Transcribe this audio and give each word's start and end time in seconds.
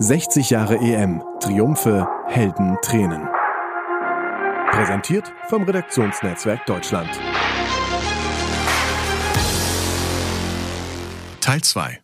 60 0.00 0.50
Jahre 0.50 0.78
EM. 0.78 1.22
Triumphe, 1.40 2.08
Helden, 2.26 2.76
Tränen. 2.82 3.28
Präsentiert 4.72 5.32
vom 5.48 5.62
Redaktionsnetzwerk 5.62 6.66
Deutschland. 6.66 7.08
Teil 11.40 11.60
2. 11.62 12.02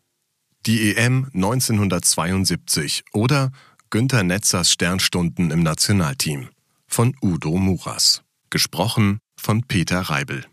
Die 0.66 0.94
EM 0.94 1.30
1972 1.34 3.02
oder 3.12 3.50
Günter 3.90 4.22
Netzers 4.22 4.70
Sternstunden 4.70 5.50
im 5.50 5.64
Nationalteam 5.64 6.48
von 6.86 7.16
Udo 7.20 7.56
Muras. 7.56 8.22
Gesprochen 8.50 9.18
von 9.36 9.64
Peter 9.64 10.00
Reibel. 10.00 10.44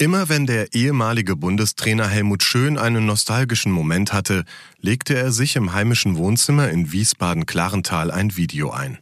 Immer 0.00 0.30
wenn 0.30 0.46
der 0.46 0.72
ehemalige 0.72 1.36
Bundestrainer 1.36 2.08
Helmut 2.08 2.42
Schön 2.42 2.78
einen 2.78 3.04
nostalgischen 3.04 3.70
Moment 3.70 4.14
hatte, 4.14 4.46
legte 4.80 5.14
er 5.14 5.30
sich 5.30 5.56
im 5.56 5.74
heimischen 5.74 6.16
Wohnzimmer 6.16 6.70
in 6.70 6.90
Wiesbaden-Klarental 6.90 8.10
ein 8.10 8.34
Video 8.34 8.70
ein. 8.70 8.96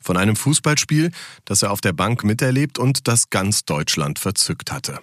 Von 0.00 0.16
einem 0.16 0.36
Fußballspiel, 0.36 1.10
das 1.44 1.60
er 1.60 1.70
auf 1.70 1.82
der 1.82 1.92
Bank 1.92 2.24
miterlebt 2.24 2.78
und 2.78 3.06
das 3.06 3.28
ganz 3.28 3.66
Deutschland 3.66 4.18
verzückt 4.18 4.72
hatte. 4.72 5.00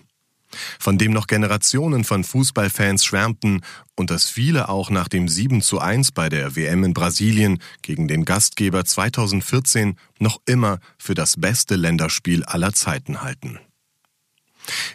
Von 0.80 0.98
dem 0.98 1.12
noch 1.12 1.28
Generationen 1.28 2.04
von 2.04 2.24
Fußballfans 2.24 3.06
schwärmten 3.06 3.62
und 3.96 4.10
das 4.10 4.28
viele 4.32 4.70
auch 4.70 4.90
nach 4.90 5.08
dem 5.08 5.28
7 5.28 5.62
zu 5.62 5.78
1 5.78 6.14
bei 6.14 6.30
der 6.30 6.56
WM 6.56 6.84
in 6.84 6.96
Brasilien 6.96 7.60
gegen 7.84 8.08
den 8.08 8.26
Gastgeber 8.26 8.86
2014 8.86 10.00
noch 10.18 10.42
immer 10.48 10.80
für 10.98 11.14
das 11.14 11.40
beste 11.40 11.76
Länderspiel 11.76 12.44
aller 12.44 12.74
Zeiten 12.74 13.22
halten. 13.22 13.60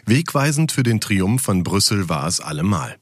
Wegweisend 0.05 0.71
für 0.71 0.83
den 0.83 0.99
Triumph 0.99 1.41
von 1.41 1.63
Brüssel 1.63 2.09
war 2.09 2.27
es 2.27 2.39
allemal. 2.39 2.97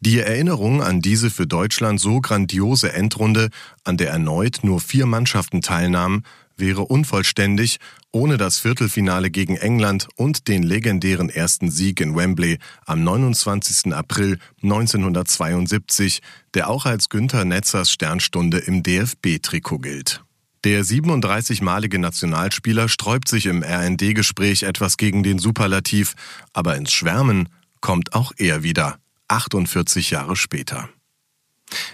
Die 0.00 0.20
Erinnerung 0.20 0.82
an 0.82 1.00
diese 1.00 1.30
für 1.30 1.46
Deutschland 1.46 2.00
so 2.00 2.20
grandiose 2.20 2.92
Endrunde, 2.92 3.48
an 3.82 3.96
der 3.96 4.10
erneut 4.10 4.60
nur 4.62 4.80
vier 4.80 5.06
Mannschaften 5.06 5.62
teilnahmen, 5.62 6.22
wäre 6.56 6.82
unvollständig 6.82 7.78
ohne 8.12 8.36
das 8.36 8.60
Viertelfinale 8.60 9.30
gegen 9.30 9.56
England 9.56 10.06
und 10.14 10.46
den 10.46 10.62
legendären 10.62 11.30
ersten 11.30 11.70
Sieg 11.70 12.00
in 12.00 12.14
Wembley 12.14 12.58
am 12.86 13.02
29. 13.02 13.92
April 13.92 14.38
1972, 14.62 16.22
der 16.54 16.70
auch 16.70 16.86
als 16.86 17.08
Günther 17.08 17.44
Netzers 17.44 17.90
Sternstunde 17.90 18.58
im 18.58 18.84
DFB-Trikot 18.84 19.78
gilt. 19.78 20.24
Der 20.64 20.82
37-malige 20.82 21.98
Nationalspieler 21.98 22.88
sträubt 22.88 23.28
sich 23.28 23.44
im 23.44 23.62
RND-Gespräch 23.62 24.62
etwas 24.62 24.96
gegen 24.96 25.22
den 25.22 25.38
Superlativ, 25.38 26.14
aber 26.54 26.74
ins 26.76 26.90
Schwärmen 26.90 27.50
kommt 27.82 28.14
auch 28.14 28.32
er 28.38 28.62
wieder, 28.62 28.96
48 29.28 30.08
Jahre 30.08 30.36
später. 30.36 30.88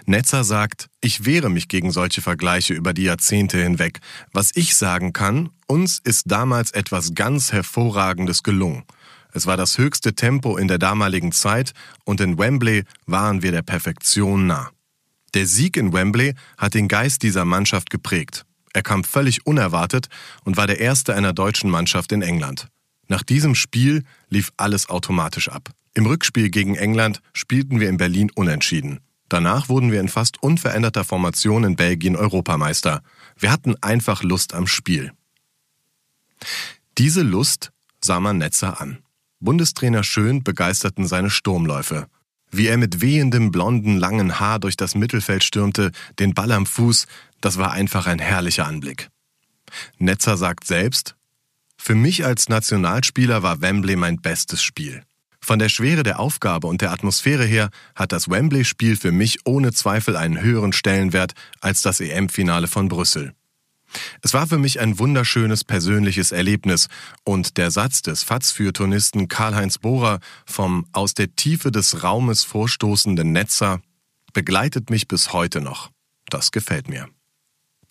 Netzer 0.06 0.44
sagt, 0.44 0.88
ich 1.00 1.24
wehre 1.24 1.50
mich 1.50 1.66
gegen 1.66 1.90
solche 1.90 2.22
Vergleiche 2.22 2.72
über 2.74 2.94
die 2.94 3.02
Jahrzehnte 3.02 3.60
hinweg. 3.60 3.98
Was 4.32 4.52
ich 4.54 4.76
sagen 4.76 5.12
kann, 5.12 5.50
uns 5.66 5.98
ist 5.98 6.30
damals 6.30 6.70
etwas 6.70 7.14
ganz 7.14 7.50
Hervorragendes 7.50 8.44
gelungen. 8.44 8.84
Es 9.32 9.48
war 9.48 9.56
das 9.56 9.78
höchste 9.78 10.14
Tempo 10.14 10.56
in 10.56 10.68
der 10.68 10.78
damaligen 10.78 11.32
Zeit 11.32 11.72
und 12.04 12.20
in 12.20 12.38
Wembley 12.38 12.84
waren 13.06 13.42
wir 13.42 13.50
der 13.50 13.62
Perfektion 13.62 14.46
nah. 14.46 14.70
Der 15.34 15.46
Sieg 15.46 15.76
in 15.76 15.92
Wembley 15.92 16.34
hat 16.56 16.74
den 16.74 16.86
Geist 16.86 17.24
dieser 17.24 17.44
Mannschaft 17.44 17.90
geprägt. 17.90 18.44
Er 18.72 18.82
kam 18.82 19.04
völlig 19.04 19.46
unerwartet 19.46 20.08
und 20.44 20.56
war 20.56 20.66
der 20.66 20.80
erste 20.80 21.14
einer 21.14 21.32
deutschen 21.32 21.70
Mannschaft 21.70 22.12
in 22.12 22.22
England. 22.22 22.68
Nach 23.08 23.22
diesem 23.22 23.54
Spiel 23.54 24.04
lief 24.28 24.52
alles 24.56 24.88
automatisch 24.88 25.48
ab. 25.48 25.70
Im 25.94 26.06
Rückspiel 26.06 26.50
gegen 26.50 26.76
England 26.76 27.20
spielten 27.32 27.80
wir 27.80 27.88
in 27.88 27.96
Berlin 27.96 28.30
unentschieden. 28.34 29.00
Danach 29.28 29.68
wurden 29.68 29.90
wir 29.92 30.00
in 30.00 30.08
fast 30.08 30.42
unveränderter 30.42 31.04
Formation 31.04 31.64
in 31.64 31.76
Belgien 31.76 32.16
Europameister. 32.16 33.02
Wir 33.36 33.50
hatten 33.50 33.76
einfach 33.80 34.22
Lust 34.22 34.54
am 34.54 34.66
Spiel. 34.66 35.12
Diese 36.98 37.22
Lust 37.22 37.72
sah 38.04 38.20
man 38.20 38.38
Netzer 38.38 38.80
an. 38.80 38.98
Bundestrainer 39.40 40.04
Schön 40.04 40.42
begeisterten 40.42 41.06
seine 41.06 41.30
Sturmläufe. 41.30 42.06
Wie 42.50 42.66
er 42.66 42.76
mit 42.76 43.00
wehendem 43.00 43.52
blonden 43.52 43.96
langen 43.96 44.40
Haar 44.40 44.58
durch 44.58 44.76
das 44.76 44.94
Mittelfeld 44.94 45.44
stürmte, 45.44 45.92
den 46.18 46.34
Ball 46.34 46.50
am 46.50 46.66
Fuß, 46.66 47.06
das 47.40 47.58
war 47.58 47.72
einfach 47.72 48.06
ein 48.06 48.18
herrlicher 48.18 48.66
Anblick. 48.66 49.08
Netzer 49.98 50.36
sagt 50.36 50.66
selbst, 50.66 51.16
für 51.76 51.94
mich 51.94 52.24
als 52.24 52.48
Nationalspieler 52.48 53.42
war 53.42 53.60
Wembley 53.60 53.96
mein 53.96 54.20
bestes 54.20 54.62
Spiel. 54.62 55.02
Von 55.40 55.58
der 55.58 55.70
Schwere 55.70 56.02
der 56.02 56.20
Aufgabe 56.20 56.66
und 56.66 56.82
der 56.82 56.92
Atmosphäre 56.92 57.44
her 57.44 57.70
hat 57.94 58.12
das 58.12 58.28
Wembley-Spiel 58.28 58.96
für 58.96 59.10
mich 59.10 59.38
ohne 59.46 59.72
Zweifel 59.72 60.16
einen 60.16 60.40
höheren 60.42 60.72
Stellenwert 60.72 61.32
als 61.60 61.80
das 61.80 62.00
EM-Finale 62.00 62.68
von 62.68 62.88
Brüssel. 62.88 63.32
Es 64.22 64.34
war 64.34 64.46
für 64.46 64.58
mich 64.58 64.78
ein 64.78 64.98
wunderschönes 64.98 65.64
persönliches 65.64 66.30
Erlebnis 66.30 66.88
und 67.24 67.56
der 67.56 67.70
Satz 67.70 68.02
des 68.02 68.22
FATS-Fürtonisten 68.22 69.28
Karl-Heinz 69.28 69.78
Bohrer 69.78 70.20
vom 70.46 70.86
aus 70.92 71.14
der 71.14 71.34
Tiefe 71.34 71.72
des 71.72 72.04
Raumes 72.04 72.44
vorstoßenden 72.44 73.32
Netzer 73.32 73.80
begleitet 74.32 74.90
mich 74.90 75.08
bis 75.08 75.32
heute 75.32 75.60
noch. 75.60 75.90
Das 76.28 76.52
gefällt 76.52 76.88
mir. 76.88 77.08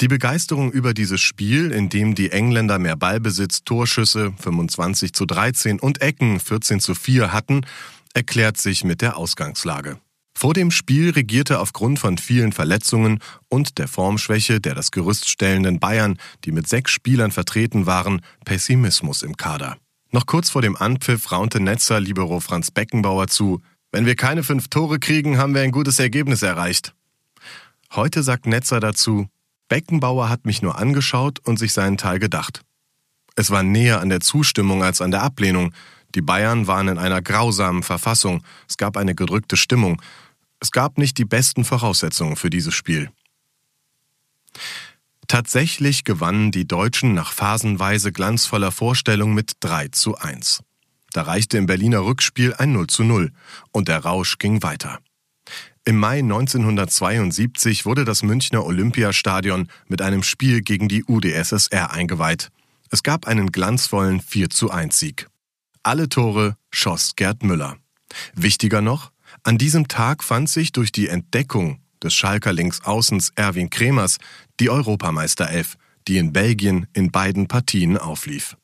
Die 0.02 0.08
Begeisterung 0.08 0.72
über 0.72 0.94
dieses 0.94 1.20
Spiel, 1.20 1.72
in 1.72 1.90
dem 1.90 2.16
die 2.16 2.32
Engländer 2.32 2.80
mehr 2.80 2.96
Ballbesitz, 2.96 3.66
Torschüsse 3.66 4.34
25 4.40 5.12
zu 5.12 5.26
13 5.26 5.78
und 5.78 6.02
Ecken 6.02 6.40
14 6.40 6.80
zu 6.80 6.96
4 6.96 7.34
hatten, 7.34 7.66
erklärt 8.14 8.58
sich 8.58 8.86
mit 8.86 9.02
der 9.02 9.18
Ausgangslage. 9.18 10.00
Vor 10.34 10.54
dem 10.54 10.72
Spiel 10.72 11.10
regierte 11.10 11.60
aufgrund 11.60 12.00
von 12.00 12.18
vielen 12.18 12.54
Verletzungen 12.54 13.20
und 13.50 13.78
der 13.78 13.90
Formschwäche 13.90 14.62
der 14.62 14.74
das 14.74 14.92
Gerüst 14.92 15.28
stellenden 15.28 15.82
Bayern, 15.82 16.18
die 16.46 16.54
mit 16.54 16.70
sechs 16.70 16.92
Spielern 16.92 17.32
vertreten 17.32 17.86
waren, 17.86 18.22
Pessimismus 18.46 19.22
im 19.22 19.36
Kader. 19.36 19.76
Noch 20.12 20.26
kurz 20.26 20.50
vor 20.50 20.62
dem 20.62 20.78
Anpfiff 20.78 21.30
raunte 21.34 21.60
Netzer 21.60 22.00
Libero 22.00 22.40
Franz 22.40 22.72
Beckenbauer 22.72 23.28
zu, 23.28 23.62
wenn 23.92 24.06
wir 24.06 24.16
keine 24.16 24.44
fünf 24.44 24.70
Tore 24.70 24.98
kriegen, 24.98 25.38
haben 25.38 25.54
wir 25.54 25.62
ein 25.62 25.74
gutes 25.74 26.00
Ergebnis 26.00 26.42
erreicht. 26.42 26.96
Heute 27.92 28.24
sagt 28.24 28.46
Netzer 28.46 28.80
dazu, 28.80 29.28
Beckenbauer 29.70 30.28
hat 30.28 30.46
mich 30.46 30.62
nur 30.62 30.78
angeschaut 30.78 31.40
und 31.46 31.58
sich 31.58 31.72
seinen 31.72 31.98
Teil 31.98 32.20
gedacht. 32.20 32.64
Es 33.36 33.52
war 33.52 33.64
näher 33.64 34.02
an 34.02 34.10
der 34.10 34.20
Zustimmung 34.20 34.84
als 34.84 35.02
an 35.02 35.12
der 35.12 35.24
Ablehnung. 35.24 35.74
Die 36.14 36.22
Bayern 36.22 36.68
waren 36.68 36.90
in 36.90 36.98
einer 36.98 37.22
grausamen 37.22 37.84
Verfassung. 37.84 38.44
Es 38.68 38.76
gab 38.76 38.98
eine 38.98 39.16
gedrückte 39.16 39.56
Stimmung. 39.56 40.02
Es 40.60 40.72
gab 40.72 40.98
nicht 40.98 41.18
die 41.18 41.26
besten 41.26 41.64
Voraussetzungen 41.64 42.36
für 42.36 42.50
dieses 42.50 42.74
Spiel. 42.74 43.12
Tatsächlich 45.28 46.04
gewannen 46.04 46.52
die 46.52 46.68
Deutschen 46.68 47.14
nach 47.14 47.32
phasenweise 47.32 48.12
glanzvoller 48.12 48.72
Vorstellung 48.72 49.36
mit 49.36 49.54
3 49.60 49.90
zu 49.90 50.18
1. 50.18 50.64
Da 51.14 51.22
reichte 51.22 51.58
im 51.58 51.68
Berliner 51.68 52.04
Rückspiel 52.04 52.56
ein 52.56 52.74
0 52.74 52.88
zu 52.88 53.04
0 53.04 53.32
und 53.72 53.88
der 53.88 54.00
Rausch 54.00 54.40
ging 54.40 54.64
weiter. 54.64 55.00
Im 55.90 55.98
Mai 55.98 56.20
1972 56.20 57.84
wurde 57.84 58.06
das 58.06 58.22
Münchner 58.22 58.64
Olympiastadion 58.64 59.70
mit 59.88 60.04
einem 60.04 60.22
Spiel 60.22 60.62
gegen 60.62 60.88
die 60.88 61.04
UdSSR 61.04 61.92
eingeweiht. 61.92 62.50
Es 62.92 63.02
gab 63.02 63.26
einen 63.26 63.52
glanzvollen 63.52 64.22
4 64.22 64.52
zu 64.52 64.70
1 64.70 65.00
Sieg. 65.00 65.30
Alle 65.82 66.08
Tore 66.08 66.58
schoss 66.70 67.16
Gerd 67.16 67.42
Müller. 67.42 67.78
Wichtiger 68.36 68.82
noch, 68.82 69.12
an 69.42 69.58
diesem 69.58 69.88
Tag 69.88 70.24
fand 70.24 70.48
sich 70.48 70.74
durch 70.74 70.92
die 70.92 71.08
Entdeckung 71.08 71.80
des 72.04 72.14
Schalker 72.14 72.54
Linksaußens 72.54 73.32
Erwin 73.34 73.72
Kremers 73.72 74.18
die 74.60 74.70
Europameisterelf, 74.70 75.76
die 76.08 76.20
in 76.20 76.32
Belgien 76.32 76.86
in 76.94 77.10
beiden 77.10 77.48
Partien 77.48 77.98
auflief. 77.98 78.58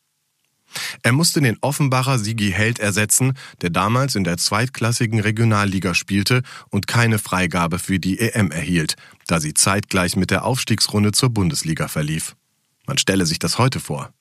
Er 1.03 1.11
musste 1.11 1.41
den 1.41 1.57
Offenbacher 1.61 2.19
Sigi 2.19 2.51
Held 2.51 2.79
ersetzen, 2.79 3.33
der 3.61 3.69
damals 3.69 4.15
in 4.15 4.23
der 4.23 4.37
zweitklassigen 4.37 5.19
Regionalliga 5.19 5.93
spielte 5.93 6.41
und 6.69 6.87
keine 6.87 7.19
Freigabe 7.19 7.79
für 7.79 7.99
die 7.99 8.19
EM 8.19 8.51
erhielt, 8.51 8.95
da 9.27 9.39
sie 9.39 9.53
zeitgleich 9.53 10.16
mit 10.16 10.31
der 10.31 10.45
Aufstiegsrunde 10.45 11.11
zur 11.11 11.29
Bundesliga 11.29 11.87
verlief. 11.87 12.35
Man 12.87 12.97
stelle 12.97 13.25
sich 13.25 13.39
das 13.39 13.57
heute 13.57 13.79
vor. 13.79 14.11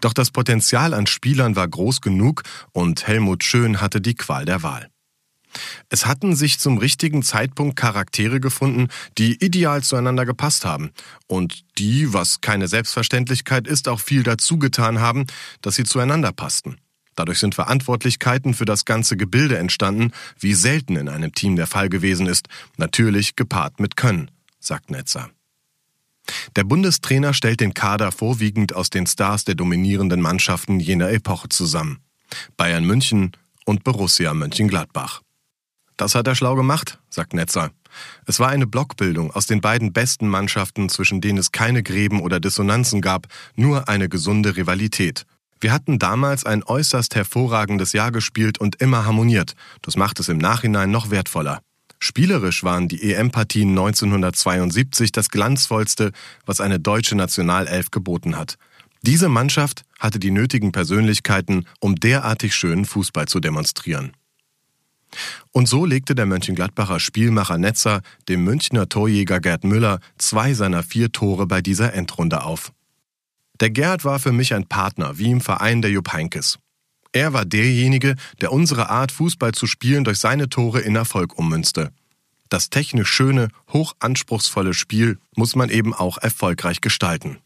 Doch 0.00 0.12
das 0.12 0.30
Potenzial 0.30 0.94
an 0.94 1.06
Spielern 1.06 1.56
war 1.56 1.68
groß 1.68 2.00
genug 2.00 2.42
und 2.72 3.06
Helmut 3.06 3.44
Schön 3.44 3.80
hatte 3.80 4.00
die 4.00 4.14
Qual 4.14 4.44
der 4.44 4.62
Wahl. 4.62 4.90
Es 5.88 6.06
hatten 6.06 6.36
sich 6.36 6.58
zum 6.58 6.78
richtigen 6.78 7.22
Zeitpunkt 7.22 7.76
Charaktere 7.76 8.40
gefunden, 8.40 8.88
die 9.18 9.44
ideal 9.44 9.82
zueinander 9.82 10.24
gepasst 10.24 10.64
haben 10.64 10.90
und 11.26 11.64
die, 11.78 12.12
was 12.12 12.40
keine 12.40 12.68
Selbstverständlichkeit 12.68 13.66
ist, 13.66 13.88
auch 13.88 14.00
viel 14.00 14.22
dazu 14.22 14.58
getan 14.58 15.00
haben, 15.00 15.26
dass 15.62 15.74
sie 15.74 15.84
zueinander 15.84 16.32
passten. 16.32 16.76
Dadurch 17.16 17.38
sind 17.38 17.54
Verantwortlichkeiten 17.54 18.54
für 18.54 18.64
das 18.64 18.84
ganze 18.84 19.16
Gebilde 19.16 19.58
entstanden, 19.58 20.12
wie 20.38 20.54
selten 20.54 20.96
in 20.96 21.08
einem 21.08 21.34
Team 21.34 21.56
der 21.56 21.66
Fall 21.66 21.88
gewesen 21.88 22.26
ist, 22.26 22.48
natürlich 22.76 23.36
gepaart 23.36 23.80
mit 23.80 23.96
Können, 23.96 24.30
sagt 24.58 24.90
Netzer. 24.90 25.30
Der 26.56 26.64
Bundestrainer 26.64 27.34
stellt 27.34 27.60
den 27.60 27.74
Kader 27.74 28.12
vorwiegend 28.12 28.74
aus 28.74 28.90
den 28.90 29.06
Stars 29.06 29.44
der 29.44 29.54
dominierenden 29.54 30.20
Mannschaften 30.20 30.80
jener 30.80 31.10
Epoche 31.10 31.48
zusammen. 31.48 31.98
Bayern 32.56 32.84
München 32.84 33.32
und 33.64 33.84
Borussia 33.84 34.32
Mönchengladbach. 34.32 35.22
Das 36.00 36.14
hat 36.14 36.26
er 36.26 36.34
schlau 36.34 36.54
gemacht, 36.54 36.98
sagt 37.10 37.34
Netzer. 37.34 37.72
Es 38.24 38.40
war 38.40 38.48
eine 38.48 38.66
Blockbildung 38.66 39.32
aus 39.32 39.44
den 39.44 39.60
beiden 39.60 39.92
besten 39.92 40.28
Mannschaften, 40.28 40.88
zwischen 40.88 41.20
denen 41.20 41.36
es 41.36 41.52
keine 41.52 41.82
Gräben 41.82 42.22
oder 42.22 42.40
Dissonanzen 42.40 43.02
gab, 43.02 43.26
nur 43.54 43.86
eine 43.86 44.08
gesunde 44.08 44.56
Rivalität. 44.56 45.26
Wir 45.60 45.74
hatten 45.74 45.98
damals 45.98 46.46
ein 46.46 46.64
äußerst 46.64 47.14
hervorragendes 47.16 47.92
Jahr 47.92 48.12
gespielt 48.12 48.56
und 48.56 48.76
immer 48.76 49.04
harmoniert. 49.04 49.52
Das 49.82 49.98
macht 49.98 50.18
es 50.20 50.30
im 50.30 50.38
Nachhinein 50.38 50.90
noch 50.90 51.10
wertvoller. 51.10 51.60
Spielerisch 51.98 52.64
waren 52.64 52.88
die 52.88 53.12
EM-Partien 53.12 53.68
1972 53.68 55.12
das 55.12 55.28
glanzvollste, 55.28 56.12
was 56.46 56.62
eine 56.62 56.80
deutsche 56.80 57.14
Nationalelf 57.14 57.90
geboten 57.90 58.38
hat. 58.38 58.56
Diese 59.02 59.28
Mannschaft 59.28 59.82
hatte 59.98 60.18
die 60.18 60.30
nötigen 60.30 60.72
Persönlichkeiten, 60.72 61.66
um 61.78 61.96
derartig 61.96 62.54
schönen 62.54 62.86
Fußball 62.86 63.28
zu 63.28 63.38
demonstrieren. 63.38 64.12
Und 65.52 65.68
so 65.68 65.84
legte 65.84 66.14
der 66.14 66.26
Mönchengladbacher 66.26 67.00
Spielmacher 67.00 67.58
Netzer 67.58 68.02
dem 68.28 68.44
Münchner 68.44 68.88
Torjäger 68.88 69.40
Gerd 69.40 69.64
Müller 69.64 70.00
zwei 70.18 70.54
seiner 70.54 70.82
vier 70.82 71.12
Tore 71.12 71.46
bei 71.46 71.60
dieser 71.60 71.94
Endrunde 71.94 72.44
auf. 72.44 72.72
Der 73.60 73.70
Gerd 73.70 74.04
war 74.04 74.18
für 74.18 74.32
mich 74.32 74.54
ein 74.54 74.66
Partner, 74.66 75.18
wie 75.18 75.30
im 75.30 75.40
Verein 75.40 75.82
der 75.82 75.90
Jupp 75.90 76.12
Heynckes. 76.12 76.58
Er 77.12 77.32
war 77.32 77.44
derjenige, 77.44 78.14
der 78.40 78.52
unsere 78.52 78.88
Art, 78.88 79.12
Fußball 79.12 79.52
zu 79.52 79.66
spielen, 79.66 80.04
durch 80.04 80.18
seine 80.18 80.48
Tore 80.48 80.80
in 80.80 80.96
Erfolg 80.96 81.36
ummünzte. 81.38 81.92
Das 82.48 82.70
technisch 82.70 83.10
schöne, 83.10 83.48
hochanspruchsvolle 83.72 84.74
Spiel 84.74 85.18
muss 85.36 85.56
man 85.56 85.70
eben 85.70 85.92
auch 85.94 86.18
erfolgreich 86.18 86.80
gestalten. 86.80 87.38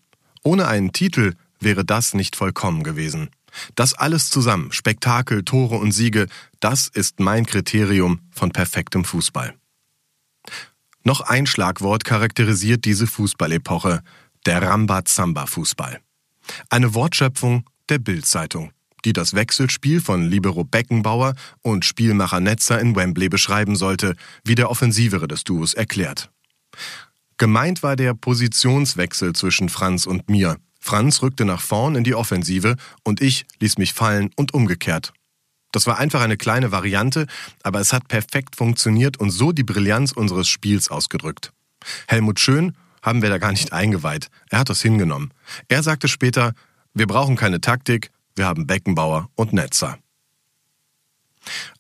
Ohne 0.43 0.69
einen 0.69 0.93
Titel 0.93 1.35
wäre 1.61 1.85
das 1.85 2.15
nicht 2.15 2.37
vollkommen 2.37 2.83
gewesen. 2.83 3.31
Das 3.75 3.95
alles 3.95 4.31
zusammen, 4.31 4.73
Spektakel, 4.73 5.45
Tore 5.45 5.77
und 5.77 5.93
Siege, 5.93 6.27
das 6.61 6.89
ist 6.89 7.21
mein 7.21 7.47
Kriterium 7.47 8.21
von 8.31 8.51
perfektem 8.51 9.05
Fußball. 9.05 9.55
Noch 11.05 11.21
ein 11.21 11.47
Schlagwort 11.47 12.05
charakterisiert 12.05 12.85
diese 12.85 13.06
Fußballepoche, 13.06 14.03
der 14.47 14.62
Ramba-Zamba-Fußball. 14.62 16.01
Eine 16.71 16.95
Wortschöpfung 16.95 17.69
der 17.89 17.99
Bild-Zeitung, 17.99 18.73
die 19.05 19.12
das 19.12 19.35
Wechselspiel 19.35 20.01
von 20.01 20.29
Libero 20.29 20.65
Beckenbauer 20.65 21.35
und 21.62 21.85
Spielmacher 21.85 22.41
Netzer 22.41 22.81
in 22.81 22.97
Wembley 22.97 23.29
beschreiben 23.29 23.77
sollte, 23.77 24.17
wie 24.45 24.55
der 24.55 24.71
offensivere 24.71 25.29
des 25.29 25.45
Duos 25.45 25.75
erklärt. 25.75 26.31
Gemeint 27.37 27.83
war 27.83 27.97
der 27.97 28.15
Positionswechsel 28.15 29.35
zwischen 29.35 29.69
Franz 29.69 30.06
und 30.06 30.31
mir, 30.31 30.56
Franz 30.85 31.23
rückte 31.23 31.47
nach 31.47 31.63
vorn 31.63 31.95
in 31.95 32.05
die 32.05 32.15
Offensive 32.15 32.77
und 33.05 33.23
ich 33.23 33.47
ließ 33.59 33.79
mich 33.79 33.95
fallen 33.95 34.31
und 34.37 34.53
umgekehrt. 34.53 35.15
Das 35.73 35.87
war 35.87 35.99
einfach 35.99 36.21
eine 36.21 36.37
kleine 36.37 36.73
Variante, 36.73 37.27
aber 37.63 37.81
es 37.81 37.95
hat 37.95 38.07
perfekt 38.07 38.55
funktioniert 38.55 39.17
und 39.17 39.31
so 39.31 39.51
die 39.53 39.65
Brillanz 39.65 40.13
unseres 40.13 40.47
Spiels 40.47 40.91
ausgedrückt. 40.91 41.55
Helmut 42.07 42.39
Schön 42.39 42.77
haben 43.03 43.23
wir 43.23 43.31
da 43.31 43.39
gar 43.39 43.51
nicht 43.51 43.73
eingeweiht. 43.73 44.29
Er 44.51 44.59
hat 44.59 44.69
das 44.69 44.83
hingenommen. 44.83 45.33
Er 45.69 45.83
sagte 45.83 46.07
später, 46.07 46.53
wir 46.93 47.07
brauchen 47.07 47.37
keine 47.37 47.63
Taktik, 47.63 48.11
wir 48.37 48.45
haben 48.45 48.67
Beckenbauer 48.67 49.31
und 49.37 49.55
Netzer. 49.55 49.99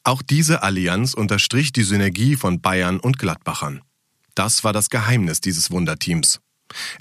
Auch 0.02 0.22
diese 0.22 0.62
Allianz 0.62 1.12
unterstrich 1.12 1.72
die 1.72 1.82
Synergie 1.82 2.36
von 2.36 2.62
Bayern 2.62 3.00
und 3.00 3.18
Gladbachern. 3.18 3.82
Das 4.34 4.64
war 4.64 4.72
das 4.72 4.88
Geheimnis 4.88 5.42
dieses 5.42 5.70
Wunderteams. 5.70 6.40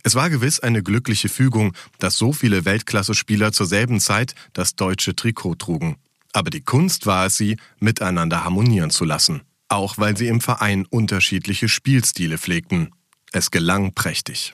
Es 0.04 0.16
war 0.16 0.30
gewiss 0.30 0.60
eine 0.60 0.84
glückliche 0.84 1.30
Fügung, 1.30 1.74
dass 2.00 2.18
so 2.18 2.34
viele 2.34 2.66
Weltklasse-Spieler 2.66 3.52
zur 3.52 3.66
selben 3.66 4.00
Zeit 4.00 4.36
das 4.54 4.75
deutsche 4.75 5.16
Trikot 5.16 5.56
trugen. 5.56 5.98
Aber 6.31 6.50
die 6.50 6.62
Kunst 6.62 7.06
war 7.06 7.28
es 7.28 7.38
sie, 7.38 7.58
miteinander 7.80 8.44
harmonieren 8.44 8.90
zu 8.90 9.06
lassen, 9.06 9.42
auch 9.70 9.98
weil 9.98 10.18
sie 10.18 10.28
im 10.28 10.42
Verein 10.42 10.86
unterschiedliche 10.86 11.70
Spielstile 11.70 12.38
pflegten. 12.38 12.92
Es 13.31 13.52
gelang 13.52 13.94
prächtig. 13.94 14.54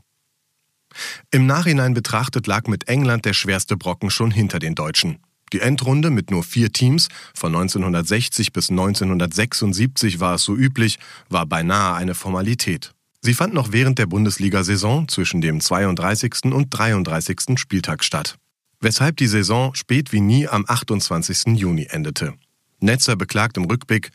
Im 1.31 1.45
Nachhinein 1.45 1.94
betrachtet 1.94 2.48
lag 2.48 2.68
mit 2.68 2.88
England 2.88 3.25
der 3.25 3.33
schwerste 3.33 3.77
Brocken 3.77 4.10
schon 4.10 4.31
hinter 4.31 4.60
den 4.60 4.75
Deutschen. 4.75 5.19
Die 5.54 5.62
Endrunde 5.62 6.12
mit 6.12 6.31
nur 6.31 6.44
vier 6.44 6.71
Teams, 6.71 7.07
von 7.33 7.56
1960 7.56 8.54
bis 8.54 8.69
1976 8.69 10.19
war 10.19 10.36
es 10.36 10.44
so 10.44 10.56
üblich, 10.56 11.00
war 11.30 11.45
beinahe 11.45 11.95
eine 11.95 12.13
Formalität. 12.13 12.94
Sie 13.21 13.33
fand 13.33 13.54
noch 13.54 13.74
während 13.74 14.00
der 14.00 14.06
Bundesliga-Saison 14.06 15.10
zwischen 15.10 15.42
dem 15.42 15.60
32. 15.60 16.45
und 16.45 16.69
33. 16.69 17.60
Spieltag 17.60 18.04
statt, 18.04 18.38
weshalb 18.80 19.18
die 19.18 19.27
Saison 19.27 19.75
spät 19.75 20.13
wie 20.13 20.21
nie 20.21 20.48
am 20.48 20.63
28. 20.66 21.57
Juni 21.57 21.88
endete. 21.89 22.36
Netzer 22.80 23.18
beklagt 23.18 23.57
im 23.57 23.66
Rückblick, 23.66 24.12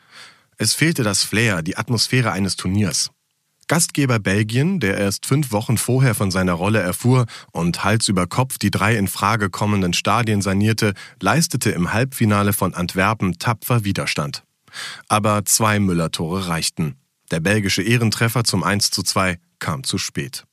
es 0.56 0.72
fehlte 0.72 1.02
das 1.02 1.22
Flair, 1.22 1.62
die 1.62 1.76
Atmosphäre 1.76 2.32
eines 2.32 2.56
Turniers. 2.56 3.10
Gastgeber 3.68 4.18
Belgien, 4.18 4.80
der 4.80 4.96
erst 4.98 5.26
fünf 5.26 5.52
Wochen 5.52 5.78
vorher 5.78 6.14
von 6.14 6.30
seiner 6.30 6.52
Rolle 6.52 6.80
erfuhr 6.80 7.26
und 7.52 7.84
Hals 7.84 8.08
über 8.08 8.26
Kopf 8.26 8.58
die 8.58 8.70
drei 8.70 8.96
in 8.96 9.08
Frage 9.08 9.50
kommenden 9.50 9.92
Stadien 9.92 10.42
sanierte, 10.42 10.94
leistete 11.20 11.70
im 11.70 11.92
Halbfinale 11.92 12.52
von 12.52 12.74
Antwerpen 12.74 13.38
tapfer 13.38 13.84
Widerstand. 13.84 14.44
Aber 15.08 15.44
zwei 15.44 15.78
Müller-Tore 15.78 16.48
reichten. 16.48 16.96
Der 17.30 17.40
belgische 17.40 17.82
Ehrentreffer 17.82 18.44
zum 18.44 18.62
1 18.62 18.90
zu 18.90 19.02
2 19.02 19.38
kam 19.58 19.84
zu 19.84 19.98
spät. 19.98 20.44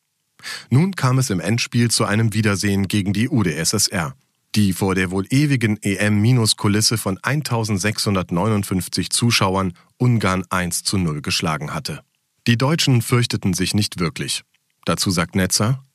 Nun 0.70 0.96
kam 0.96 1.20
es 1.20 1.30
im 1.30 1.40
Endspiel 1.40 1.92
zu 1.92 2.06
einem 2.06 2.34
Wiedersehen 2.34 2.88
gegen 2.88 3.14
die 3.14 3.30
UdSSR, 3.30 4.16
die 4.56 4.74
vor 4.74 4.96
der 4.96 5.12
wohl 5.12 5.26
ewigen 5.30 5.78
EM-Kulisse 5.82 6.98
von 6.98 7.18
1659 7.22 9.10
Zuschauern 9.10 9.74
Ungarn 9.98 10.44
1 10.50 10.84
zu 10.84 10.98
0 10.98 11.22
geschlagen 11.22 11.74
hatte. 11.74 12.02
Die 12.48 12.58
Deutschen 12.58 13.02
fürchteten 13.02 13.54
sich 13.54 13.74
nicht 13.74 14.00
wirklich. 14.00 14.44
Dazu 14.86 15.12
sagt 15.12 15.36
Netzer, 15.36 15.86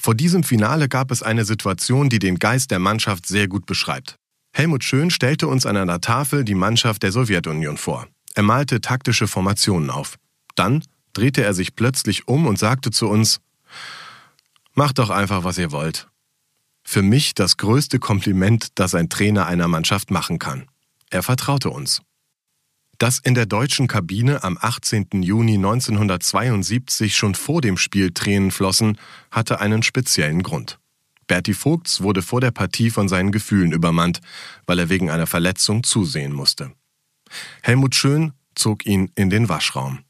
vor 0.00 0.14
diesem 0.14 0.42
Finale 0.42 0.88
gab 0.88 1.10
es 1.10 1.22
eine 1.22 1.44
Situation, 1.44 2.08
die 2.08 2.18
den 2.18 2.38
Geist 2.38 2.70
der 2.70 2.78
Mannschaft 2.78 3.26
sehr 3.26 3.48
gut 3.48 3.66
beschreibt. 3.66 4.16
Helmut 4.52 4.84
Schön 4.84 5.10
stellte 5.10 5.48
uns 5.48 5.66
an 5.66 5.76
einer 5.76 6.00
Tafel 6.00 6.44
die 6.44 6.54
Mannschaft 6.54 7.02
der 7.02 7.12
Sowjetunion 7.12 7.76
vor. 7.76 8.06
Er 8.36 8.42
malte 8.42 8.82
taktische 8.82 9.26
Formationen 9.26 9.88
auf. 9.88 10.18
Dann 10.56 10.84
drehte 11.14 11.42
er 11.42 11.54
sich 11.54 11.74
plötzlich 11.74 12.28
um 12.28 12.46
und 12.46 12.58
sagte 12.58 12.90
zu 12.90 13.08
uns, 13.08 13.40
Macht 14.74 14.98
doch 14.98 15.08
einfach, 15.08 15.42
was 15.42 15.56
ihr 15.56 15.72
wollt. 15.72 16.06
Für 16.84 17.00
mich 17.00 17.32
das 17.32 17.56
größte 17.56 17.98
Kompliment, 17.98 18.68
das 18.74 18.94
ein 18.94 19.08
Trainer 19.08 19.46
einer 19.46 19.68
Mannschaft 19.68 20.10
machen 20.10 20.38
kann. 20.38 20.68
Er 21.08 21.22
vertraute 21.22 21.70
uns. 21.70 22.02
Dass 22.98 23.18
in 23.18 23.34
der 23.34 23.46
deutschen 23.46 23.86
Kabine 23.86 24.44
am 24.44 24.58
18. 24.60 25.22
Juni 25.22 25.54
1972 25.54 27.16
schon 27.16 27.34
vor 27.34 27.62
dem 27.62 27.78
Spiel 27.78 28.10
Tränen 28.10 28.50
flossen, 28.50 28.98
hatte 29.30 29.60
einen 29.60 29.82
speziellen 29.82 30.42
Grund. 30.42 30.78
Berti 31.26 31.54
Vogts 31.54 32.02
wurde 32.02 32.20
vor 32.20 32.42
der 32.42 32.50
Partie 32.50 32.90
von 32.90 33.08
seinen 33.08 33.32
Gefühlen 33.32 33.72
übermannt, 33.72 34.20
weil 34.66 34.78
er 34.78 34.90
wegen 34.90 35.08
einer 35.08 35.26
Verletzung 35.26 35.84
zusehen 35.84 36.34
musste. 36.34 36.72
Helmut 37.62 37.94
Schön 37.94 38.32
zog 38.54 38.86
ihn 38.86 39.10
in 39.14 39.30
den 39.30 39.48
Waschraum. 39.48 40.00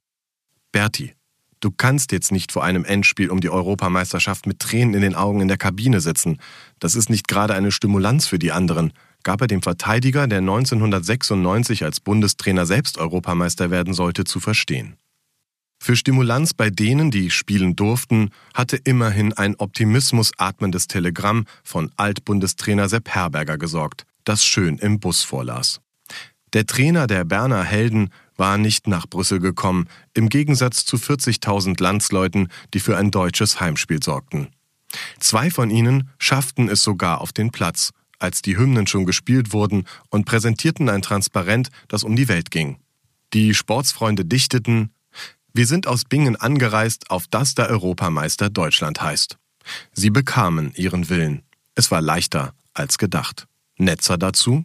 Berti, 0.72 1.14
du 1.60 1.70
kannst 1.70 2.12
jetzt 2.12 2.32
nicht 2.32 2.52
vor 2.52 2.64
einem 2.64 2.84
Endspiel 2.84 3.30
um 3.30 3.40
die 3.40 3.50
Europameisterschaft 3.50 4.46
mit 4.46 4.60
Tränen 4.60 4.94
in 4.94 5.00
den 5.00 5.14
Augen 5.14 5.40
in 5.40 5.48
der 5.48 5.56
Kabine 5.56 6.00
sitzen. 6.00 6.38
Das 6.78 6.94
ist 6.94 7.10
nicht 7.10 7.28
gerade 7.28 7.54
eine 7.54 7.72
Stimulanz 7.72 8.26
für 8.26 8.38
die 8.38 8.52
anderen, 8.52 8.92
gab 9.22 9.40
er 9.40 9.48
dem 9.48 9.62
Verteidiger, 9.62 10.28
der 10.28 10.38
1996 10.38 11.84
als 11.84 12.00
Bundestrainer 12.00 12.64
selbst 12.64 12.98
Europameister 12.98 13.70
werden 13.70 13.92
sollte, 13.92 14.24
zu 14.24 14.38
verstehen. 14.38 14.96
Für 15.78 15.96
Stimulanz 15.96 16.54
bei 16.54 16.70
denen, 16.70 17.10
die 17.10 17.30
spielen 17.30 17.76
durften, 17.76 18.30
hatte 18.54 18.76
immerhin 18.76 19.32
ein 19.32 19.56
Optimismus 19.56 20.32
atmendes 20.38 20.86
Telegramm 20.86 21.44
von 21.64 21.90
Altbundestrainer 21.96 22.88
Sepp 22.88 23.10
Herberger 23.10 23.58
gesorgt, 23.58 24.06
das 24.24 24.44
schön 24.44 24.78
im 24.78 25.00
Bus 25.00 25.22
vorlas. 25.22 25.80
Der 26.52 26.66
Trainer 26.66 27.06
der 27.06 27.24
Berner 27.24 27.64
Helden 27.64 28.10
war 28.36 28.58
nicht 28.58 28.86
nach 28.86 29.06
Brüssel 29.06 29.40
gekommen, 29.40 29.88
im 30.14 30.28
Gegensatz 30.28 30.84
zu 30.84 30.96
40.000 30.96 31.82
Landsleuten, 31.82 32.48
die 32.74 32.80
für 32.80 32.96
ein 32.96 33.10
deutsches 33.10 33.60
Heimspiel 33.60 34.02
sorgten. 34.02 34.48
Zwei 35.18 35.50
von 35.50 35.70
ihnen 35.70 36.10
schafften 36.18 36.68
es 36.68 36.82
sogar 36.82 37.20
auf 37.20 37.32
den 37.32 37.50
Platz, 37.50 37.90
als 38.18 38.42
die 38.42 38.56
Hymnen 38.56 38.86
schon 38.86 39.04
gespielt 39.04 39.52
wurden 39.52 39.84
und 40.08 40.24
präsentierten 40.24 40.88
ein 40.88 41.02
Transparent, 41.02 41.68
das 41.88 42.04
um 42.04 42.16
die 42.16 42.28
Welt 42.28 42.50
ging. 42.50 42.78
Die 43.32 43.52
Sportsfreunde 43.54 44.24
dichteten 44.24 44.90
Wir 45.52 45.66
sind 45.66 45.86
aus 45.86 46.04
Bingen 46.04 46.36
angereist, 46.36 47.10
auf 47.10 47.26
das 47.28 47.54
der 47.54 47.68
Europameister 47.68 48.50
Deutschland 48.50 49.02
heißt. 49.02 49.38
Sie 49.92 50.10
bekamen 50.10 50.72
ihren 50.74 51.08
Willen. 51.08 51.42
Es 51.74 51.90
war 51.90 52.00
leichter 52.00 52.54
als 52.72 52.98
gedacht. 52.98 53.48
Netzer 53.78 54.16
dazu 54.16 54.64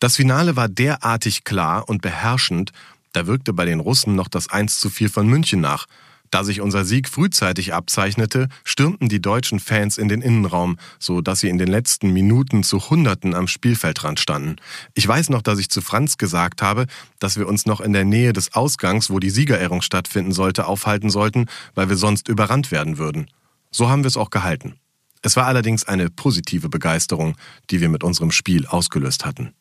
das 0.00 0.16
Finale 0.16 0.56
war 0.56 0.68
derartig 0.68 1.44
klar 1.44 1.88
und 1.88 2.02
beherrschend, 2.02 2.72
da 3.12 3.26
wirkte 3.26 3.52
bei 3.52 3.64
den 3.64 3.80
Russen 3.80 4.14
noch 4.14 4.28
das 4.28 4.50
1 4.50 4.78
zu 4.78 4.90
4 4.90 5.10
von 5.10 5.26
München 5.26 5.60
nach. 5.60 5.86
Da 6.30 6.44
sich 6.44 6.60
unser 6.60 6.84
Sieg 6.84 7.08
frühzeitig 7.08 7.72
abzeichnete, 7.72 8.48
stürmten 8.64 9.08
die 9.08 9.22
deutschen 9.22 9.60
Fans 9.60 9.96
in 9.96 10.08
den 10.08 10.22
Innenraum, 10.22 10.76
so 10.98 11.20
dass 11.20 11.40
sie 11.40 11.48
in 11.48 11.58
den 11.58 11.68
letzten 11.68 12.12
Minuten 12.12 12.62
zu 12.62 12.90
Hunderten 12.90 13.34
am 13.34 13.48
Spielfeldrand 13.48 14.20
standen. 14.20 14.56
Ich 14.94 15.06
weiß 15.06 15.30
noch, 15.30 15.42
dass 15.42 15.58
ich 15.58 15.70
zu 15.70 15.80
Franz 15.80 16.18
gesagt 16.18 16.62
habe, 16.62 16.86
dass 17.18 17.38
wir 17.38 17.46
uns 17.46 17.66
noch 17.66 17.80
in 17.80 17.92
der 17.92 18.04
Nähe 18.04 18.32
des 18.32 18.54
Ausgangs, 18.54 19.10
wo 19.10 19.18
die 19.18 19.30
Siegerehrung 19.30 19.82
stattfinden 19.82 20.32
sollte, 20.32 20.66
aufhalten 20.66 21.10
sollten, 21.10 21.46
weil 21.74 21.88
wir 21.88 21.96
sonst 21.96 22.28
überrannt 22.28 22.70
werden 22.70 22.98
würden. 22.98 23.28
So 23.70 23.88
haben 23.88 24.02
wir 24.02 24.08
es 24.08 24.16
auch 24.16 24.30
gehalten. 24.30 24.74
Es 25.26 25.34
war 25.34 25.46
allerdings 25.46 25.82
eine 25.82 26.08
positive 26.08 26.68
Begeisterung, 26.68 27.34
die 27.70 27.80
wir 27.80 27.88
mit 27.88 28.04
unserem 28.04 28.30
Spiel 28.30 28.64
ausgelöst 28.64 29.24
hatten. 29.24 29.54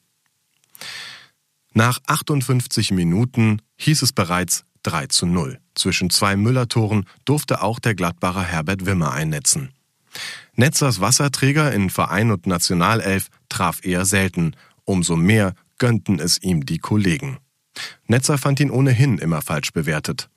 Nach 1.73 1.97
58 2.05 2.91
Minuten 2.91 3.63
hieß 3.77 4.03
es 4.03 4.13
bereits 4.13 4.63
3 4.83 5.07
zu 5.07 5.25
0. 5.25 5.59
Zwischen 5.73 6.11
zwei 6.11 6.35
Müller-Toren 6.35 7.07
durfte 7.25 7.63
auch 7.63 7.79
der 7.79 7.95
Gladbacher 7.95 8.43
Herbert 8.43 8.85
Wimmer 8.85 9.11
einnetzen. 9.13 9.73
Netzers 10.53 11.01
Wasserträger 11.01 11.73
in 11.73 11.89
Verein 11.89 12.29
und 12.29 12.45
Nationalelf 12.45 13.29
traf 13.49 13.83
eher 13.83 14.05
selten, 14.05 14.55
umso 14.83 15.15
mehr 15.15 15.55
gönnten 15.79 16.19
es 16.19 16.39
ihm 16.43 16.67
die 16.67 16.77
Kollegen. 16.77 17.39
Netzer 18.05 18.37
fand 18.37 18.59
ihn 18.59 18.69
ohnehin 18.69 19.17
immer 19.17 19.41
falsch 19.41 19.73
bewertet. 19.73 20.29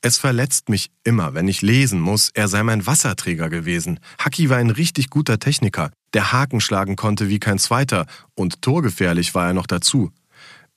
Es 0.00 0.18
verletzt 0.18 0.68
mich 0.68 0.90
immer, 1.04 1.34
wenn 1.34 1.48
ich 1.48 1.62
lesen 1.62 2.00
muss, 2.00 2.30
er 2.34 2.48
sei 2.48 2.62
mein 2.62 2.86
Wasserträger 2.86 3.50
gewesen. 3.50 4.00
Haki 4.18 4.48
war 4.48 4.58
ein 4.58 4.70
richtig 4.70 5.10
guter 5.10 5.38
Techniker, 5.38 5.90
der 6.14 6.32
Haken 6.32 6.60
schlagen 6.60 6.96
konnte 6.96 7.28
wie 7.28 7.38
kein 7.38 7.58
zweiter 7.58 8.06
und 8.34 8.62
torgefährlich 8.62 9.34
war 9.34 9.48
er 9.48 9.54
noch 9.54 9.66
dazu. 9.66 10.10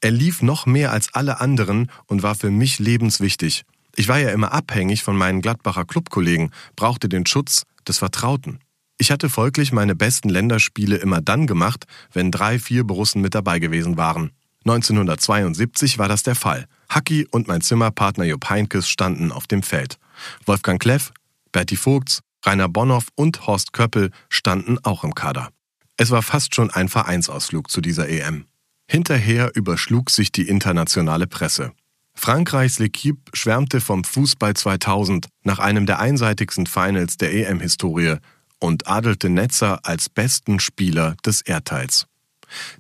Er 0.01 0.11
lief 0.11 0.41
noch 0.41 0.65
mehr 0.65 0.91
als 0.91 1.13
alle 1.13 1.39
anderen 1.39 1.89
und 2.07 2.23
war 2.23 2.35
für 2.35 2.51
mich 2.51 2.79
lebenswichtig. 2.79 3.63
Ich 3.95 4.07
war 4.07 4.19
ja 4.19 4.31
immer 4.31 4.51
abhängig 4.51 5.03
von 5.03 5.15
meinen 5.15 5.41
Gladbacher 5.41 5.85
Clubkollegen, 5.85 6.51
brauchte 6.75 7.07
den 7.07 7.25
Schutz 7.25 7.63
des 7.87 7.99
Vertrauten. 7.99 8.59
Ich 8.97 9.11
hatte 9.11 9.29
folglich 9.29 9.71
meine 9.71 9.95
besten 9.95 10.29
Länderspiele 10.29 10.97
immer 10.97 11.21
dann 11.21 11.47
gemacht, 11.47 11.85
wenn 12.11 12.31
drei, 12.31 12.59
vier 12.59 12.83
Borussen 12.83 13.21
mit 13.21 13.35
dabei 13.35 13.59
gewesen 13.59 13.97
waren. 13.97 14.31
1972 14.65 15.98
war 15.98 16.08
das 16.08 16.24
der 16.24 16.36
Fall. 16.36 16.65
Hacki 16.89 17.27
und 17.29 17.48
mein 17.48 17.62
Zimmerpartner 17.62 18.25
Jupp 18.25 18.50
Heinkes 18.50 18.89
standen 18.89 19.32
auf 19.32 19.48
dem 19.48 19.63
Feld. 19.63 19.98
Wolfgang 20.46 20.82
Kleff, 20.82 21.12
Berti 21.51 21.75
Vogts, 21.75 22.22
Rainer 22.46 22.70
Bonhoff 22.70 23.08
und 23.15 23.48
Horst 23.48 23.74
Köppel 23.74 24.12
standen 24.29 24.77
auch 24.84 25.03
im 25.03 25.15
Kader. 25.15 25.50
Es 25.98 26.12
war 26.12 26.22
fast 26.22 26.55
schon 26.55 26.72
ein 26.72 26.89
Vereinsausflug 26.89 27.70
zu 27.70 27.82
dieser 27.82 28.10
EM. 28.10 28.46
Hinterher 28.88 29.51
überschlug 29.55 30.10
sich 30.10 30.32
die 30.32 30.48
internationale 30.48 31.27
Presse. 31.27 31.72
Frankreichs 32.15 32.79
L'Equipe 32.79 33.17
schwärmte 33.34 33.82
vom 33.82 34.03
Fußball 34.03 34.53
2000 34.53 35.27
nach 35.43 35.60
einem 35.60 35.86
der 35.86 36.00
einseitigsten 36.00 36.67
Finals 36.67 37.17
der 37.17 37.34
EM-Historie 37.34 38.17
und 38.60 38.88
adelte 38.88 39.29
Netzer 39.29 39.79
als 39.84 40.10
besten 40.10 40.60
Spieler 40.60 41.15
des 41.25 41.41
Erdteils. 41.41 42.08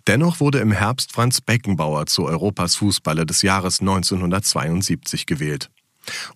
Dennoch 0.07 0.39
wurde 0.39 0.59
im 0.59 0.71
Herbst 0.71 1.11
Franz 1.11 1.41
Beckenbauer 1.41 2.05
zu 2.05 2.25
Europas 2.25 2.75
Fußballer 2.75 3.25
des 3.25 3.41
Jahres 3.41 3.79
1972 3.79 5.25
gewählt. 5.25 5.69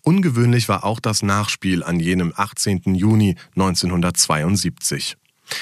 Ungewöhnlich 0.02 0.70
war 0.70 0.84
auch 0.84 1.00
das 1.00 1.24
Nachspiel 1.24 1.84
an 1.84 2.00
jenem 2.00 2.34
18. 2.36 2.96
Juni 2.96 3.36
1972. 3.56 5.18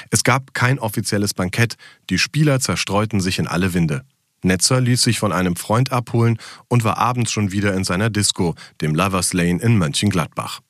Es 0.09 0.23
gab 0.23 0.53
kein 0.53 0.79
offizielles 0.79 1.33
Bankett, 1.33 1.75
die 2.09 2.17
Spieler 2.17 2.59
zerstreuten 2.59 3.19
sich 3.19 3.39
in 3.39 3.47
alle 3.47 3.73
Winde. 3.73 4.03
Netzer 4.43 4.79
ließ 4.79 5.01
sich 5.01 5.19
von 5.19 5.31
einem 5.31 5.55
Freund 5.55 5.91
abholen 5.91 6.37
und 6.67 6.83
war 6.83 6.97
abends 6.97 7.31
schon 7.31 7.51
wieder 7.51 7.73
in 7.73 7.83
seiner 7.83 8.09
Disco, 8.09 8.55
dem 8.81 8.93
Lovers 8.93 9.33
Lane 9.33 9.61
in 9.61 9.77
Mönchengladbach. 9.77 10.61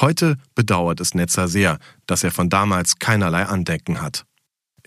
Heute 0.00 0.36
bedauert 0.54 1.00
es 1.00 1.14
Netzer 1.14 1.48
sehr, 1.48 1.78
dass 2.06 2.24
er 2.24 2.32
von 2.32 2.48
damals 2.48 2.98
keinerlei 2.98 3.44
Andenken 3.44 4.00
hat. 4.00 4.24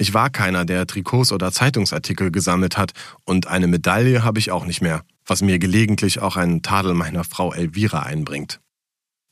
Ich 0.02 0.14
war 0.14 0.30
keiner, 0.30 0.64
der 0.64 0.88
Trikots 0.88 1.34
oder 1.34 1.52
Zeitungsartikel 1.52 2.32
gesammelt 2.32 2.78
hat, 2.78 2.94
und 3.26 3.48
eine 3.48 3.68
Medaille 3.68 4.24
habe 4.24 4.40
ich 4.40 4.50
auch 4.50 4.66
nicht 4.66 4.82
mehr, 4.82 5.04
was 5.28 5.42
mir 5.42 5.60
gelegentlich 5.60 6.22
auch 6.22 6.38
einen 6.38 6.62
Tadel 6.62 6.94
meiner 6.94 7.26
Frau 7.26 7.52
Elvira 7.52 8.04
einbringt. 8.04 8.62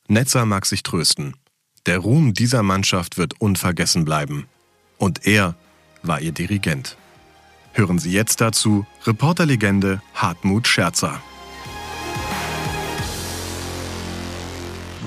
Netzer 0.09 0.45
mag 0.45 0.65
sich 0.65 0.83
trösten. 0.83 1.35
Der 1.85 1.99
Ruhm 1.99 2.33
dieser 2.33 2.63
Mannschaft 2.63 3.17
wird 3.17 3.39
unvergessen 3.39 4.03
bleiben. 4.03 4.45
Und 4.97 5.25
er 5.25 5.55
war 6.03 6.19
ihr 6.19 6.33
Dirigent. 6.33 6.97
Hören 7.71 7.97
Sie 7.97 8.11
jetzt 8.11 8.41
dazu 8.41 8.85
Reporterlegende 9.05 10.01
Hartmut 10.15 10.67
Scherzer. 10.67 11.21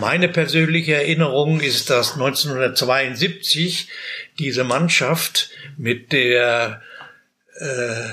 Meine 0.00 0.28
persönliche 0.28 0.94
Erinnerung 0.94 1.60
ist, 1.60 1.90
dass 1.90 2.14
1972 2.14 3.90
diese 4.38 4.64
Mannschaft 4.64 5.50
mit 5.76 6.12
der 6.12 6.80
äh, 7.58 8.08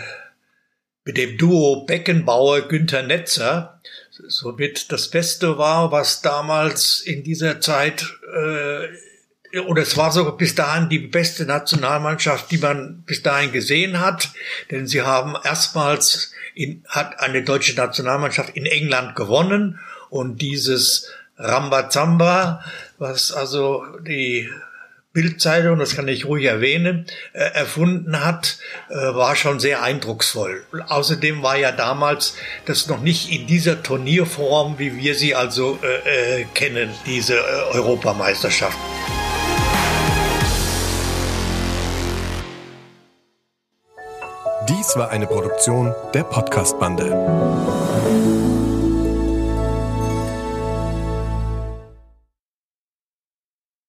mit 1.05 1.15
dem 1.15 1.37
Duo 1.37 1.85
Beckenbauer 1.85 2.67
Günther 2.67 3.03
Netzer 3.03 3.81
somit 4.27 4.91
das 4.91 5.09
Beste 5.09 5.57
war, 5.57 5.93
was 5.93 6.21
damals 6.21 6.99
in 6.99 7.23
dieser 7.23 7.61
Zeit 7.61 8.05
äh, 8.35 9.59
oder 9.61 9.81
es 9.81 9.95
war 9.95 10.11
sogar 10.11 10.35
bis 10.35 10.55
dahin 10.55 10.89
die 10.89 10.99
beste 10.99 11.45
Nationalmannschaft, 11.45 12.51
die 12.51 12.57
man 12.57 13.03
bis 13.03 13.23
dahin 13.23 13.53
gesehen 13.53 14.01
hat, 14.01 14.29
denn 14.71 14.87
sie 14.87 15.03
haben 15.03 15.37
erstmals 15.41 16.33
in, 16.53 16.83
hat 16.89 17.21
eine 17.21 17.43
deutsche 17.43 17.75
Nationalmannschaft 17.75 18.57
in 18.57 18.65
England 18.65 19.15
gewonnen 19.15 19.79
und 20.09 20.41
dieses 20.41 21.09
Rambazamba, 21.37 22.63
was 22.97 23.31
also 23.31 23.85
die 24.01 24.49
Bildzeitung, 25.13 25.79
das 25.79 25.95
kann 25.95 26.07
ich 26.07 26.25
ruhig 26.25 26.45
erwähnen, 26.45 27.07
äh, 27.33 27.39
erfunden 27.39 28.23
hat, 28.23 28.59
äh, 28.89 28.93
war 28.93 29.35
schon 29.35 29.59
sehr 29.59 29.81
eindrucksvoll. 29.81 30.63
Außerdem 30.87 31.41
war 31.41 31.57
ja 31.57 31.71
damals 31.71 32.35
das 32.65 32.87
noch 32.87 33.01
nicht 33.01 33.31
in 33.31 33.47
dieser 33.47 33.81
Turnierform, 33.81 34.77
wie 34.77 34.95
wir 34.95 35.15
sie 35.15 35.33
also 35.33 35.79
äh, 35.81 36.41
äh 36.41 36.45
kennen, 36.53 36.91
diese 37.07 37.35
äh, 37.35 37.73
Europameisterschaft. 37.73 38.77
Dies 44.69 44.95
war 44.95 45.09
eine 45.09 45.25
Produktion 45.25 45.95
der 46.13 46.25
Podcast-Bande. 46.25 48.36